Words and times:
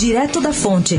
Direto 0.00 0.40
da 0.40 0.50
Fonte. 0.50 0.98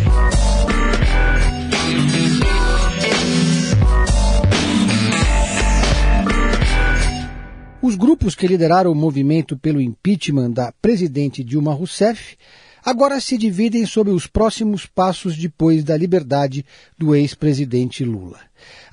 Os 7.81 7.95
grupos 7.95 8.35
que 8.35 8.45
lideraram 8.45 8.91
o 8.91 8.95
movimento 8.95 9.57
pelo 9.57 9.81
impeachment 9.81 10.51
da 10.51 10.71
presidente 10.79 11.43
Dilma 11.43 11.73
Rousseff 11.73 12.37
agora 12.85 13.19
se 13.19 13.39
dividem 13.39 13.87
sobre 13.87 14.13
os 14.13 14.27
próximos 14.27 14.85
passos 14.85 15.35
depois 15.35 15.83
da 15.83 15.97
liberdade 15.97 16.63
do 16.95 17.15
ex-presidente 17.15 18.05
Lula. 18.05 18.39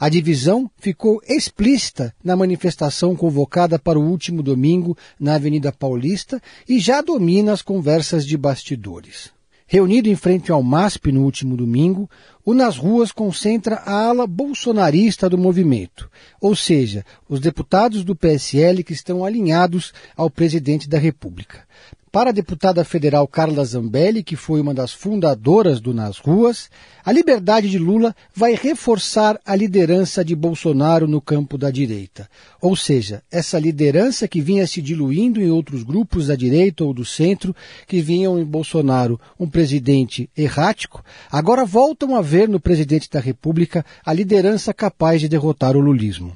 A 0.01 0.09
divisão 0.09 0.71
ficou 0.79 1.21
explícita 1.29 2.15
na 2.25 2.35
manifestação 2.35 3.15
convocada 3.15 3.79
para 3.79 3.99
o 3.99 4.09
último 4.09 4.43
domingo 4.43 4.97
na 5.21 5.35
Avenida 5.35 5.71
Paulista 5.71 6.41
e 6.67 6.79
já 6.79 7.03
domina 7.03 7.53
as 7.53 7.61
conversas 7.61 8.25
de 8.25 8.39
bastidores. 8.39 9.37
Reunido 9.71 10.09
em 10.09 10.17
frente 10.17 10.51
ao 10.51 10.63
MASP 10.63 11.13
no 11.13 11.25
último 11.25 11.55
domingo, 11.55 12.09
o 12.43 12.55
Nas 12.55 12.79
Ruas 12.79 13.13
concentra 13.13 13.77
a 13.77 14.09
ala 14.09 14.27
bolsonarista 14.27 15.29
do 15.29 15.37
movimento, 15.37 16.11
ou 16.41 16.57
seja, 16.57 17.05
os 17.29 17.39
deputados 17.39 18.03
do 18.03 18.17
PSL 18.17 18.83
que 18.83 18.95
estão 18.95 19.23
alinhados 19.23 19.93
ao 20.17 20.31
presidente 20.31 20.89
da 20.89 20.99
República. 20.99 21.67
Para 22.11 22.31
a 22.31 22.33
deputada 22.33 22.85
federal 22.85 23.29
Carla 23.29 23.63
Zambelli, 23.63 24.23
que 24.23 24.35
foi 24.35 24.63
uma 24.63 24.73
das 24.73 24.93
fundadoras 24.93 25.79
do 25.79 25.93
Nas 25.93 26.17
Ruas, 26.17 26.71
a 27.05 27.13
liberdade 27.13 27.69
de 27.69 27.79
Lula 27.79 28.17
vai 28.35 28.55
reforçar 28.55 29.39
a 29.45 29.55
liderança 29.55 30.25
de 30.25 30.35
Bolsonaro 30.35 31.07
no 31.07 31.21
campo 31.21 31.59
da 31.59 31.71
direita. 31.71 32.27
Ou 32.63 32.75
seja, 32.75 33.23
essa 33.31 33.59
liderança 33.59 34.27
que 34.27 34.41
vinha 34.41 34.67
se 34.67 34.81
diluindo 34.81 35.43
em 35.43 35.51
outros 35.51 35.83
grupos 35.83 36.29
da 36.29 36.35
direita 36.35 36.83
ou 36.83 36.95
do 36.95 37.05
centro, 37.05 37.55
que 37.87 38.01
vinham 38.01 38.39
em 38.39 38.45
Bolsonaro 38.45 39.21
um 39.39 39.47
presidente 39.47 40.31
errático, 40.35 41.05
agora 41.31 41.67
voltam 41.67 42.17
a 42.17 42.23
ver 42.23 42.49
no 42.49 42.59
presidente 42.59 43.11
da 43.11 43.21
República 43.21 43.85
a 44.05 44.15
liderança 44.15 44.73
capaz 44.73 45.21
de 45.21 45.29
derrotar 45.29 45.77
o 45.77 45.81
lulismo. 45.81 46.35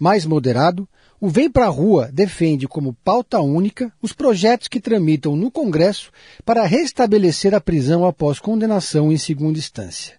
Mais 0.00 0.26
moderado, 0.26 0.88
o 1.22 1.28
Vem 1.28 1.48
Pra 1.48 1.68
Rua 1.68 2.10
defende 2.12 2.66
como 2.66 2.96
pauta 3.04 3.40
única 3.40 3.92
os 4.02 4.12
projetos 4.12 4.66
que 4.66 4.80
tramitam 4.80 5.36
no 5.36 5.52
Congresso 5.52 6.10
para 6.44 6.66
restabelecer 6.66 7.54
a 7.54 7.60
prisão 7.60 8.04
após 8.04 8.40
condenação 8.40 9.12
em 9.12 9.16
segunda 9.16 9.56
instância. 9.56 10.14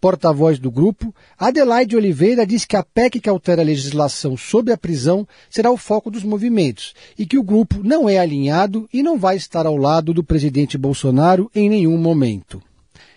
Porta-voz 0.00 0.58
do 0.58 0.68
grupo, 0.68 1.14
Adelaide 1.38 1.94
Oliveira 1.94 2.44
diz 2.44 2.64
que 2.64 2.74
a 2.74 2.82
PEC 2.82 3.20
que 3.20 3.28
altera 3.28 3.62
a 3.62 3.64
legislação 3.64 4.36
sobre 4.36 4.72
a 4.72 4.76
prisão 4.76 5.24
será 5.48 5.70
o 5.70 5.76
foco 5.76 6.10
dos 6.10 6.24
movimentos 6.24 6.94
e 7.16 7.24
que 7.24 7.38
o 7.38 7.44
grupo 7.44 7.80
não 7.84 8.08
é 8.08 8.18
alinhado 8.18 8.88
e 8.92 9.04
não 9.04 9.16
vai 9.16 9.36
estar 9.36 9.66
ao 9.66 9.76
lado 9.76 10.12
do 10.12 10.24
presidente 10.24 10.76
Bolsonaro 10.76 11.48
em 11.54 11.68
nenhum 11.68 11.96
momento. 11.96 12.60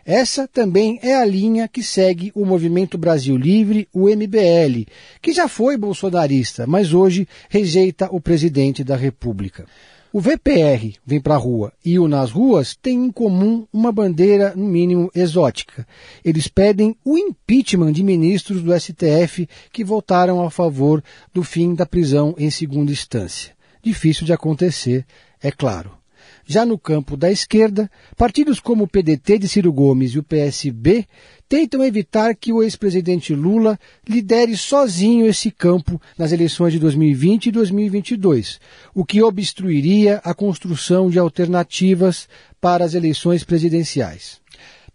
Essa 0.06 0.48
também 0.48 1.00
é 1.02 1.16
a 1.16 1.23
linha 1.23 1.66
que 1.66 1.82
segue 1.82 2.30
o 2.36 2.46
Movimento 2.46 2.98
Brasil 2.98 3.38
Livre, 3.38 3.88
o 3.94 4.09
MBL, 4.09 4.86
que 5.22 5.32
já 5.32 5.48
foi 5.48 5.78
bolsonarista, 5.78 6.68
mas 6.68 6.94
hoje 6.94 7.26
rejeita 7.48 8.09
o 8.12 8.20
presidente 8.20 8.84
da 8.84 8.98
República. 8.98 9.66
O 10.12 10.20
VPR, 10.20 10.94
Vem 11.06 11.22
Pra 11.22 11.38
Rua, 11.38 11.72
e 11.84 11.98
o 11.98 12.08
Nas 12.08 12.31
Ruas 12.31 12.76
têm 12.76 13.06
em 13.06 13.12
comum 13.12 13.66
uma 13.72 13.94
bandeira, 13.94 14.54
no 14.56 14.66
mínimo, 14.66 15.09
exótica. 15.16 15.88
Eles 16.24 16.50
pedem 16.50 16.96
o 17.04 17.18
impeachment 17.18 17.94
de 17.94 18.04
ministros 18.04 18.62
do 18.62 18.78
STF 18.78 19.48
que 19.72 19.86
votaram 19.86 20.46
a 20.46 20.52
favor 20.52 21.02
do 21.34 21.44
fim 21.44 21.74
da 21.74 21.86
prisão 21.86 22.36
em 22.38 22.52
segunda 22.52 22.92
instância. 22.92 23.54
Difícil 23.81 24.26
de 24.26 24.34
acontecer, 24.34 25.06
é 25.42 25.50
claro. 25.50 26.03
Já 26.45 26.66
no 26.66 26.78
campo 26.78 27.17
da 27.17 27.31
esquerda, 27.31 27.89
partidos 28.16 28.59
como 28.59 28.84
o 28.84 28.88
PDT 28.88 29.39
de 29.39 29.48
Ciro 29.48 29.72
Gomes 29.72 30.12
e 30.12 30.20
o 30.20 30.23
PSB 30.23 31.06
tentam 31.48 31.84
evitar 31.84 32.36
que 32.36 32.52
o 32.52 32.64
ex-presidente 32.64 33.34
Lula 33.36 33.80
lidere 34.08 34.58
sozinho 34.58 35.25
esse 35.25 35.52
campo 35.52 36.02
nas 36.18 36.31
eleições 36.31 36.74
de 36.74 36.80
2020 36.80 37.47
e 37.47 37.52
2022, 37.52 38.59
o 38.94 39.06
que 39.06 39.22
obstruiria 39.22 40.22
a 40.24 40.34
construção 40.34 41.09
de 41.09 41.19
alternativas 41.19 42.28
para 42.59 42.85
as 42.85 42.94
eleições 42.94 43.44
presidenciais. 43.44 44.41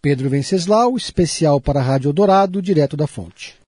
Pedro 0.01 0.31
Venceslau, 0.31 0.97
especial 0.97 1.61
para 1.61 1.81
a 1.81 1.83
Rádio 1.83 2.13
Dourado, 2.13 2.63
direto 2.63 2.97
da 2.97 3.07
fonte. 3.07 3.59